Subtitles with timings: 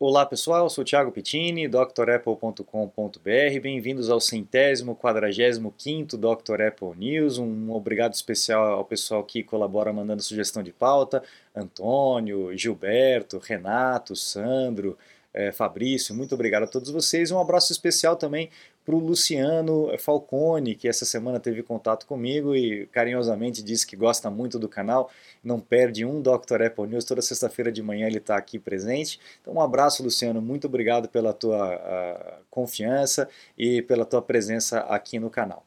[0.00, 3.60] Olá pessoal, sou Thiago Pittini, drapple.com.br.
[3.60, 6.62] Bem-vindos ao centésimo, quadragésimo quinto Dr.
[6.68, 7.36] Apple News.
[7.36, 11.20] Um obrigado especial ao pessoal que colabora mandando sugestão de pauta:
[11.52, 14.96] Antônio, Gilberto, Renato, Sandro,
[15.34, 16.14] é, Fabrício.
[16.14, 17.32] Muito obrigado a todos vocês.
[17.32, 18.50] Um abraço especial também
[18.88, 24.30] para o Luciano Falcone, que essa semana teve contato comigo e carinhosamente disse que gosta
[24.30, 25.10] muito do canal,
[25.44, 26.62] não perde um Dr.
[26.68, 29.20] Apple News, toda sexta-feira de manhã ele está aqui presente.
[29.42, 35.28] Então um abraço, Luciano, muito obrigado pela tua confiança e pela tua presença aqui no
[35.28, 35.66] canal.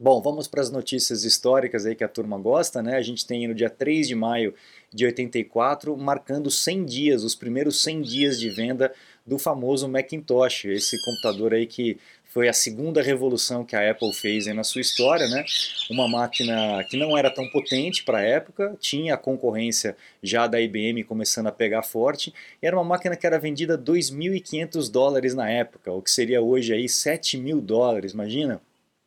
[0.00, 2.96] Bom, vamos para as notícias históricas aí que a turma gosta, né?
[2.96, 4.54] A gente tem no dia 3 de maio
[4.92, 8.92] de 84, marcando 100 dias, os primeiros 100 dias de venda
[9.28, 14.46] do famoso Macintosh, esse computador aí que foi a segunda revolução que a Apple fez
[14.54, 15.44] na sua história, né?
[15.90, 20.60] Uma máquina que não era tão potente para a época, tinha a concorrência já da
[20.60, 25.92] IBM começando a pegar forte, era uma máquina que era vendida 2.500 dólares na época,
[25.92, 28.60] o que seria hoje aí 7 mil dólares, imagina?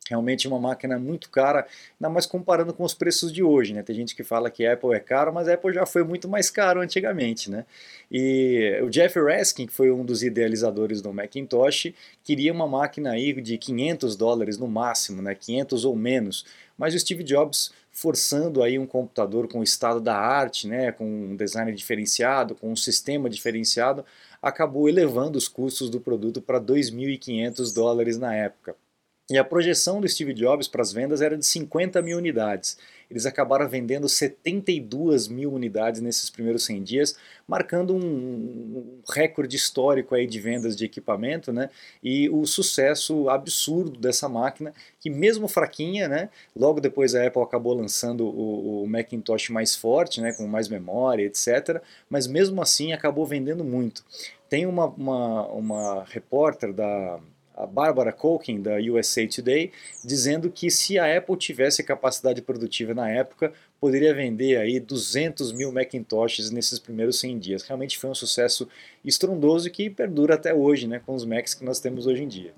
[0.08, 1.66] Realmente uma máquina muito cara,
[2.00, 3.82] ainda mais comparando com os preços de hoje, né?
[3.82, 6.80] Tem gente que fala que Apple é caro, mas Apple já foi muito mais caro
[6.80, 7.64] antigamente, né?
[8.10, 11.92] E o Jeff Raskin, que foi um dos idealizadores do Macintosh,
[12.24, 15.34] queria uma máquina aí de 500 dólares no máximo, né?
[15.34, 16.44] 500 ou menos.
[16.76, 21.04] Mas o Steve Jobs forçando aí um computador com o estado da arte, né, com
[21.04, 24.02] um design diferenciado, com um sistema diferenciado,
[24.40, 28.74] acabou elevando os custos do produto para 2.500 dólares na época.
[29.30, 32.76] E a projeção do Steve Jobs para as vendas era de 50 mil unidades.
[33.08, 40.26] Eles acabaram vendendo 72 mil unidades nesses primeiros 100 dias, marcando um, recorde histórico aí
[40.26, 41.68] de vendas de equipamento, né?
[42.02, 46.30] E o sucesso absurdo dessa máquina, que mesmo fraquinha, né?
[46.56, 50.32] Logo depois a Apple acabou lançando o, o Macintosh mais forte, né?
[50.32, 51.82] Com mais memória, etc.
[52.08, 54.02] Mas mesmo assim acabou vendendo muito.
[54.48, 57.20] Tem uma, uma, uma repórter da
[57.54, 59.72] a Barbara Colkin, da USA Today,
[60.04, 65.72] dizendo que se a Apple tivesse capacidade produtiva na época, poderia vender aí 200 mil
[65.72, 67.62] Macintoshes nesses primeiros 100 dias.
[67.62, 68.68] Realmente foi um sucesso
[69.04, 72.54] estrondoso que perdura até hoje, né, com os Macs que nós temos hoje em dia.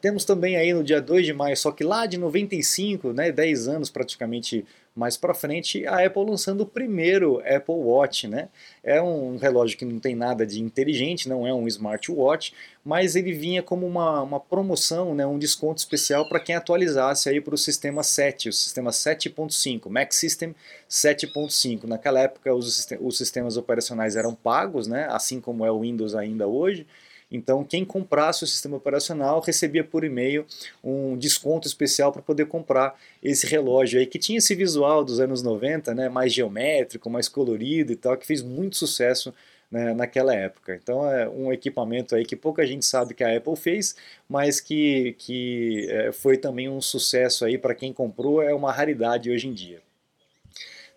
[0.00, 3.68] Temos também aí no dia 2 de maio, só que lá de 95, né, 10
[3.68, 4.64] anos praticamente
[4.96, 8.48] mais para frente, a Apple lançando o primeiro Apple Watch, né?
[8.82, 13.34] É um relógio que não tem nada de inteligente, não é um smartwatch, mas ele
[13.34, 17.58] vinha como uma, uma promoção, né, um desconto especial para quem atualizasse aí para o
[17.58, 20.54] sistema 7, o sistema 7.5, Mac System
[20.88, 21.84] 7.5.
[21.84, 26.46] Naquela época os, os sistemas operacionais eram pagos, né, assim como é o Windows ainda
[26.46, 26.86] hoje,
[27.30, 30.46] então, quem comprasse o sistema operacional recebia por e-mail
[30.82, 35.42] um desconto especial para poder comprar esse relógio aí, que tinha esse visual dos anos
[35.42, 39.34] 90, né, mais geométrico, mais colorido e tal, que fez muito sucesso
[39.68, 40.78] né, naquela época.
[40.80, 43.96] Então, é um equipamento aí que pouca gente sabe que a Apple fez,
[44.28, 49.30] mas que, que é, foi também um sucesso aí para quem comprou, é uma raridade
[49.30, 49.80] hoje em dia.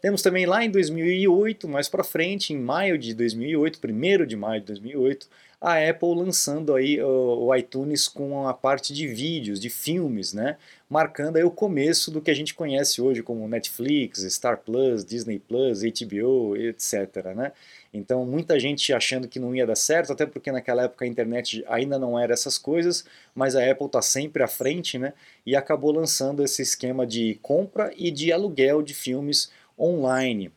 [0.01, 4.61] Temos também lá em 2008, mais para frente, em maio de 2008, 1 de maio
[4.61, 5.27] de 2008,
[5.61, 10.57] a Apple lançando aí o, iTunes com a parte de vídeos, de filmes, né?
[10.89, 15.37] Marcando aí o começo do que a gente conhece hoje como Netflix, Star Plus, Disney
[15.37, 17.51] Plus, HBO, etc, né?
[17.93, 21.63] Então muita gente achando que não ia dar certo, até porque naquela época a internet
[21.67, 23.03] ainda não era essas coisas,
[23.35, 25.13] mas a Apple está sempre à frente, né?
[25.45, 30.51] E acabou lançando esse esquema de compra e de aluguel de filmes online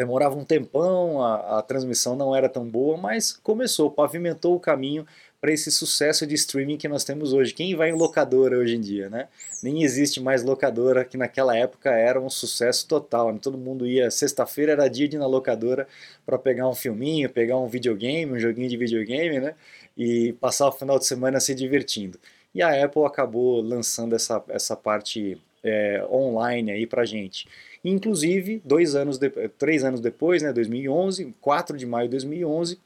[0.00, 5.06] demorava um tempão, a, a transmissão não era tão boa, mas começou, pavimentou o caminho
[5.38, 7.52] para esse sucesso de streaming que nós temos hoje.
[7.52, 9.28] Quem vai em locadora hoje em dia, né?
[9.62, 13.32] Nem existe mais locadora, que naquela época era um sucesso total.
[13.32, 13.38] Né?
[13.42, 15.86] Todo mundo ia, sexta-feira era dia de ir na locadora
[16.24, 19.54] para pegar um filminho, pegar um videogame, um joguinho de videogame, né?
[19.96, 22.18] E passar o final de semana se divertindo.
[22.54, 27.46] E a Apple acabou lançando essa, essa parte é, online aí para gente.
[27.84, 32.78] Inclusive, dois anos de, três anos depois, né, 2011, 4 de maio de 2011,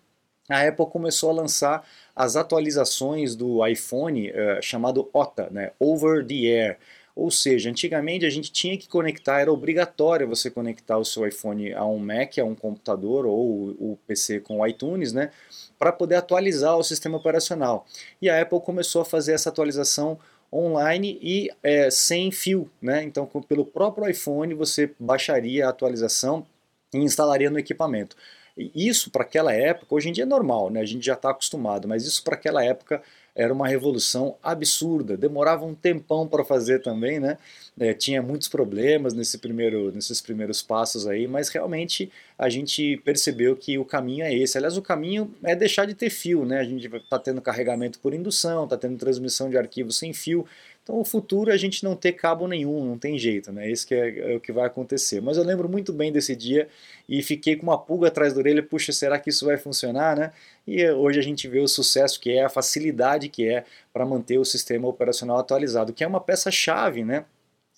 [0.49, 6.35] a Apple começou a lançar as atualizações do iPhone uh, chamado OTA, né, Over the
[6.35, 6.79] Air.
[7.17, 11.73] Ou seja, antigamente a gente tinha que conectar, era obrigatório você conectar o seu iPhone
[11.73, 15.31] a um Mac, a um computador ou o PC com o iTunes, né,
[15.79, 17.87] para poder atualizar o sistema operacional.
[18.21, 20.19] E a Apple começou a fazer essa atualização
[20.55, 22.71] online e é, sem fio.
[22.81, 23.03] Né?
[23.03, 26.47] Então, com, pelo próprio iPhone, você baixaria a atualização
[26.93, 28.17] e instalaria no equipamento.
[28.57, 30.81] Isso para aquela época, hoje em dia é normal, né?
[30.81, 33.03] a gente já está acostumado, mas isso para aquela época
[33.35, 37.37] era uma revolução absurda, demorava um tempão para fazer também, né?
[37.77, 43.57] É, tinha muitos problemas nesse primeiro, nesses primeiros passos aí, mas realmente a gente percebeu
[43.57, 44.57] que o caminho é esse.
[44.57, 46.61] Aliás, o caminho é deixar de ter fio, né?
[46.61, 50.47] A gente está tendo carregamento por indução, está tendo transmissão de arquivos sem fio.
[50.85, 53.71] Então, o futuro é a gente não ter cabo nenhum, não tem jeito, né?
[53.71, 55.19] Isso que é, é, o que vai acontecer.
[55.23, 56.69] Mas eu lembro muito bem desse dia
[57.09, 60.31] e fiquei com uma pulga atrás da orelha, puxa, será que isso vai funcionar, né?
[60.67, 63.65] E hoje a gente vê o sucesso que é, a facilidade que é
[63.95, 67.25] para manter o sistema operacional atualizado, que é uma peça-chave, né?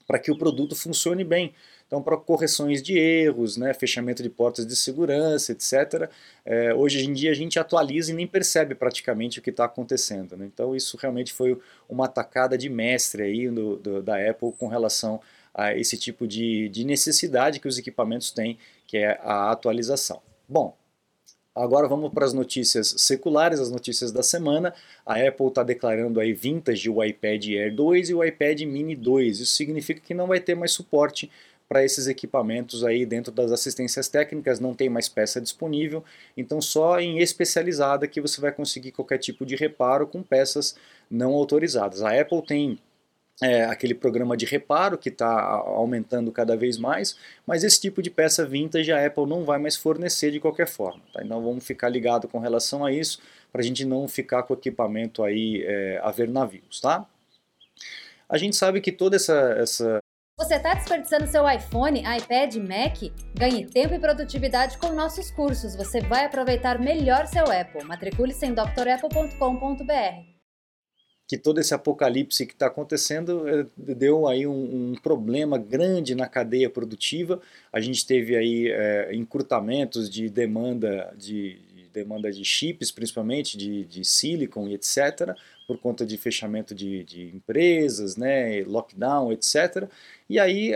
[0.04, 1.54] Para que o produto funcione bem.
[1.86, 6.10] Então, para correções de erros, né, fechamento de portas de segurança, etc.,
[6.44, 10.36] é, hoje em dia a gente atualiza e nem percebe praticamente o que está acontecendo.
[10.36, 10.46] Né?
[10.46, 11.56] Então, isso realmente foi
[11.88, 15.20] uma atacada de mestre aí do, do, da Apple com relação
[15.54, 20.20] a esse tipo de, de necessidade que os equipamentos têm, que é a atualização.
[20.48, 20.76] Bom,
[21.56, 24.74] Agora vamos para as notícias seculares, as notícias da semana.
[25.06, 29.40] A Apple está declarando aí vintage o iPad Air 2 e o iPad Mini 2.
[29.40, 31.30] Isso significa que não vai ter mais suporte
[31.68, 36.04] para esses equipamentos aí dentro das assistências técnicas, não tem mais peça disponível,
[36.36, 40.76] então só em especializada que você vai conseguir qualquer tipo de reparo com peças
[41.10, 42.02] não autorizadas.
[42.02, 42.78] A Apple tem
[43.42, 48.10] é, aquele programa de reparo que está aumentando cada vez mais, mas esse tipo de
[48.10, 51.02] peça vintage a Apple não vai mais fornecer de qualquer forma.
[51.12, 51.22] Tá?
[51.22, 53.20] Então vamos ficar ligado com relação a isso,
[53.52, 56.80] para a gente não ficar com o equipamento aí é, a ver navios.
[56.80, 57.06] Tá?
[58.28, 60.00] A gente sabe que toda essa, essa
[60.38, 63.10] você está desperdiçando seu iPhone, iPad, Mac?
[63.34, 65.74] Ganhe tempo e produtividade com nossos cursos.
[65.74, 67.82] Você vai aproveitar melhor seu Apple.
[67.84, 70.36] Matricule-se em drapple.com.br.
[71.26, 76.28] Que todo esse apocalipse que está acontecendo eh, deu aí um, um, problema grande na
[76.28, 77.40] cadeia produtiva.
[77.72, 81.58] A gente teve aí é, encurtamentos de demanda de,
[81.96, 85.34] demanda de chips, principalmente de, de silicon e etc.,
[85.66, 89.88] por conta de fechamento de, de empresas, né, lockdown, etc.
[90.28, 90.72] E aí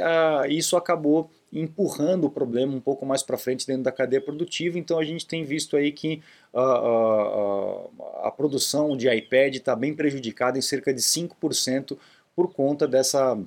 [0.48, 4.78] isso acabou empurrando o problema um pouco mais para frente dentro da cadeia produtiva.
[4.78, 6.22] Então a gente tem visto aí que
[6.54, 7.90] uh,
[8.22, 11.98] a produção de iPad está bem prejudicada em cerca de 5%
[12.34, 13.38] por conta dessa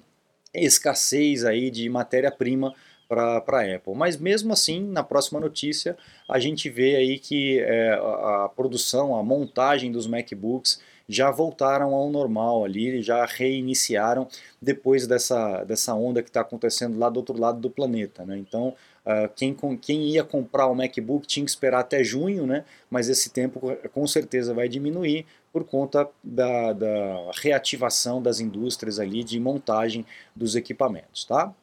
[0.54, 2.74] escassez aí de matéria-prima
[3.14, 3.94] para a Apple.
[3.96, 9.24] Mas mesmo assim, na próxima notícia, a gente vê aí que é, a, produção, a
[9.24, 14.28] montagem dos MacBooks já voltaram ao normal ali, já reiniciaram
[14.62, 18.26] depois dessa, dessa onda que está acontecendo lá do outro lado do planeta.
[18.26, 18.38] Né?
[18.38, 18.70] Então,
[19.06, 22.64] uh, quem, quem ia comprar o MacBook tinha que esperar até junho, né?
[22.90, 29.24] mas esse tempo com certeza vai diminuir por conta da, da reativação das indústrias ali
[29.24, 30.06] de montagem
[30.36, 31.26] dos equipamentos.
[31.26, 31.54] Tá?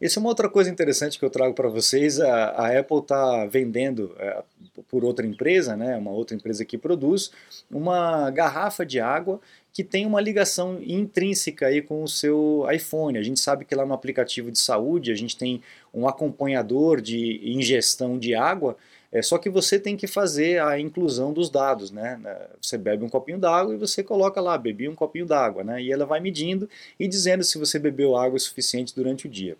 [0.00, 2.20] Essa é uma outra coisa interessante que eu trago para vocês.
[2.20, 4.42] A, a Apple está vendendo é,
[4.88, 7.30] por outra empresa, né, uma outra empresa que produz,
[7.70, 9.40] uma garrafa de água
[9.72, 13.18] que tem uma ligação intrínseca aí com o seu iPhone.
[13.18, 15.60] A gente sabe que lá no aplicativo de saúde a gente tem
[15.92, 18.76] um acompanhador de ingestão de água,
[19.18, 22.20] é só que você tem que fazer a inclusão dos dados, né?
[22.60, 25.82] Você bebe um copinho d'água e você coloca lá, bebi um copinho d'água, né?
[25.82, 26.68] E ela vai medindo
[27.00, 29.56] e dizendo se você bebeu água suficiente durante o dia.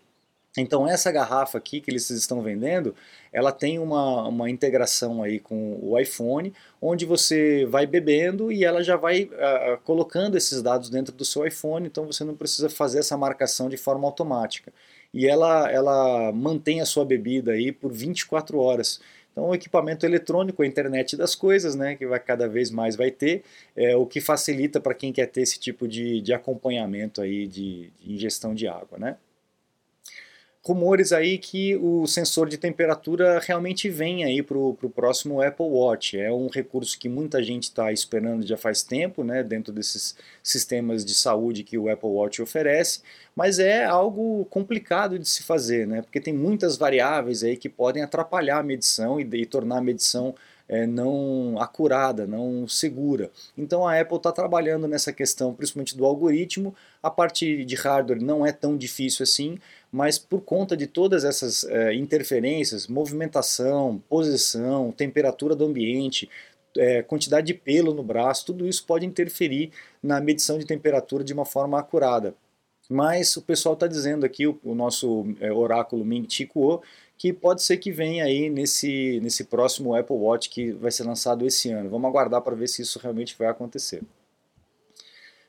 [0.59, 2.95] Então essa garrafa aqui que eles estão vendendo,
[3.33, 8.83] ela tem uma, uma integração aí com o iPhone, onde você vai bebendo e ela
[8.83, 12.99] já vai uh, colocando esses dados dentro do seu iPhone, então você não precisa fazer
[12.99, 14.73] essa marcação de forma automática.
[15.13, 19.01] E ela, ela mantém a sua bebida aí por 24 horas.
[19.37, 23.11] Então, o equipamento eletrônico, a internet das coisas, né, que vai, cada vez mais vai
[23.11, 23.43] ter,
[23.77, 27.91] é, o que facilita para quem quer ter esse tipo de, de acompanhamento aí de,
[28.01, 28.99] de ingestão de água.
[28.99, 29.19] Né?
[30.67, 36.19] Rumores aí que o sensor de temperatura realmente vem aí para o próximo Apple Watch.
[36.19, 41.05] É um recurso que muita gente está esperando já faz tempo, né, dentro desses sistemas
[41.05, 43.01] de saúde que o Apple Watch oferece,
[43.35, 48.03] mas é algo complicado de se fazer, né, porque tem muitas variáveis aí que podem
[48.03, 50.35] atrapalhar a medição e, e tornar a medição
[50.69, 53.31] é, não acurada, não segura.
[53.57, 56.75] Então a Apple está trabalhando nessa questão, principalmente do algoritmo.
[57.03, 59.59] A parte de hardware não é tão difícil assim,
[59.93, 66.29] mas por conta de todas essas é, interferências, movimentação, posição, temperatura do ambiente,
[66.77, 69.71] é, quantidade de pelo no braço, tudo isso pode interferir
[70.03, 72.35] na medição de temperatura de uma forma acurada.
[72.89, 76.83] Mas o pessoal está dizendo aqui, o, o nosso é, oráculo Ming Chi Kuo,
[77.19, 81.47] que pode ser que venha aí nesse, nesse próximo Apple Watch que vai ser lançado
[81.47, 81.89] esse ano.
[81.89, 84.03] Vamos aguardar para ver se isso realmente vai acontecer.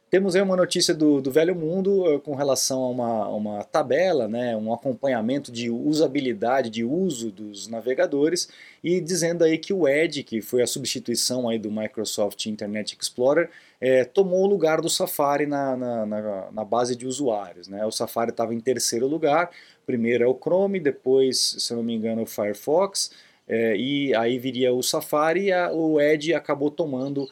[0.09, 4.25] Temos aí uma notícia do, do velho mundo uh, com relação a uma, uma tabela,
[4.25, 8.47] né, um acompanhamento de usabilidade, de uso dos navegadores,
[8.81, 13.49] e dizendo aí que o Edge, que foi a substituição aí do Microsoft Internet Explorer,
[13.81, 17.67] é, tomou o lugar do Safari na, na, na, na base de usuários.
[17.67, 17.85] Né?
[17.85, 19.51] O Safari estava em terceiro lugar,
[19.85, 23.11] primeiro é o Chrome, depois, se não me engano, o Firefox,
[23.45, 27.27] é, e aí viria o Safari e a, o Edge acabou tomando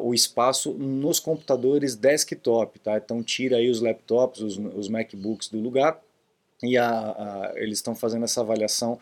[0.00, 2.96] o espaço nos computadores desktop, tá?
[2.96, 6.00] Então tira aí os laptops, os, os MacBooks do lugar
[6.62, 8.98] e a, a, eles estão fazendo essa avaliação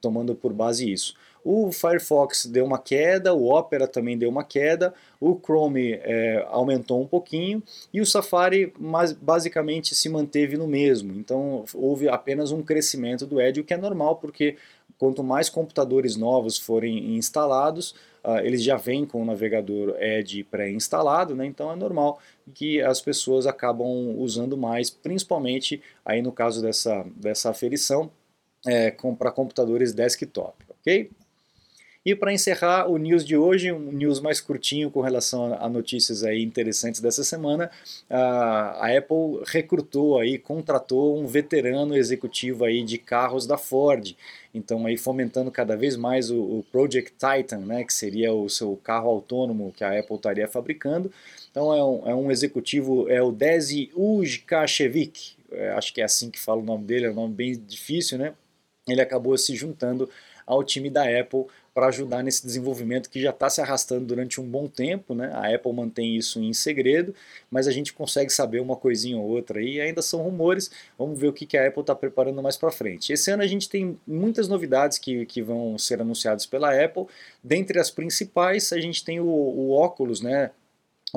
[0.00, 1.14] tomando por base isso.
[1.48, 7.00] O Firefox deu uma queda, o Opera também deu uma queda, o Chrome é, aumentou
[7.00, 7.62] um pouquinho
[7.94, 11.12] e o Safari mas, basicamente se manteve no mesmo.
[11.12, 14.56] Então houve apenas um crescimento do Edge, o que é normal porque
[14.98, 17.94] quanto mais computadores novos forem instalados,
[18.26, 21.46] uh, eles já vêm com o navegador Edge pré-instalado, né?
[21.46, 22.18] então é normal
[22.52, 28.10] que as pessoas acabam usando mais, principalmente aí no caso dessa, dessa aferição,
[28.66, 31.10] é, para computadores desktop, ok?
[32.06, 36.22] E para encerrar o news de hoje, um news mais curtinho com relação a notícias
[36.22, 37.68] aí interessantes dessa semana,
[38.08, 44.16] a Apple recrutou aí, contratou um veterano executivo aí de carros da Ford.
[44.54, 48.78] Então aí fomentando cada vez mais o, o Project Titan, né, que seria o seu
[48.84, 51.10] carro autônomo que a Apple estaria fabricando.
[51.50, 56.30] Então é um, é um executivo, é o Desi Ujkachevic, é, acho que é assim
[56.30, 58.32] que fala o nome dele, é um nome bem difícil, né?
[58.88, 60.08] Ele acabou se juntando
[60.46, 61.46] ao time da Apple
[61.76, 65.14] para ajudar nesse desenvolvimento que já está se arrastando durante um bom tempo.
[65.14, 65.30] Né?
[65.34, 67.14] A Apple mantém isso em segredo,
[67.50, 69.78] mas a gente consegue saber uma coisinha ou outra aí.
[69.78, 73.12] Ainda são rumores, vamos ver o que, que a Apple está preparando mais para frente.
[73.12, 77.04] Esse ano a gente tem muitas novidades que, que vão ser anunciadas pela Apple.
[77.44, 80.52] Dentre as principais, a gente tem o, o óculos, né?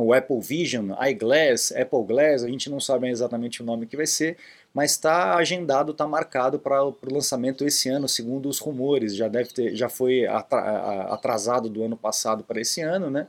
[0.06, 4.08] O Apple Vision, iGlass, Apple Glass, a gente não sabe exatamente o nome que vai
[4.08, 4.38] ser,
[4.74, 9.16] mas está agendado, está marcado para o lançamento esse ano, segundo os rumores.
[9.16, 13.28] Já deve ter, já foi atrasado do ano passado para esse ano, né?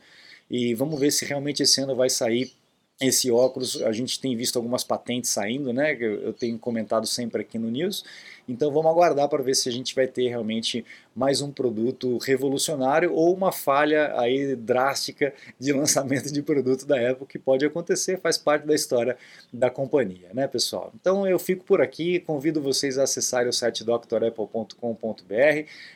[0.50, 2.52] E vamos ver se realmente esse ano vai sair
[3.00, 3.80] esse óculos.
[3.82, 5.96] A gente tem visto algumas patentes saindo, né?
[5.98, 8.04] Eu tenho comentado sempre aqui no News.
[8.50, 13.12] Então vamos aguardar para ver se a gente vai ter realmente mais um produto revolucionário
[13.12, 18.36] ou uma falha aí drástica de lançamento de produto da Apple que pode acontecer, faz
[18.36, 19.16] parte da história
[19.52, 20.92] da companhia, né, pessoal?
[21.00, 24.74] Então eu fico por aqui, convido vocês a acessarem o site drapple.com.br,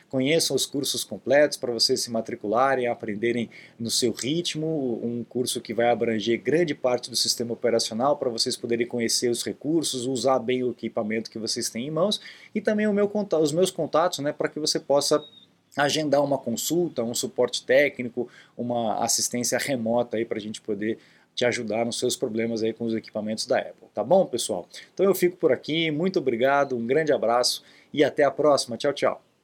[0.09, 5.73] conheçam os cursos completos para vocês se matricularem, aprenderem no seu ritmo, um curso que
[5.73, 10.63] vai abranger grande parte do sistema operacional para vocês poderem conhecer os recursos, usar bem
[10.63, 12.21] o equipamento que vocês têm em mãos
[12.55, 15.21] e também meu, os meus contatos né, para que você possa
[15.77, 20.97] agendar uma consulta, um suporte técnico, uma assistência remota para a gente poder
[21.35, 24.65] te ajudar nos seus problemas aí com os equipamentos da Apple, tá bom, pessoal?
[24.93, 27.61] Então eu fico por aqui, muito obrigado, um grande abraço
[27.93, 28.77] e até a próxima.
[28.77, 29.34] Tchau, tchau.